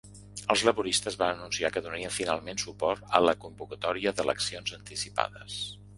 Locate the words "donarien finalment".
1.87-2.61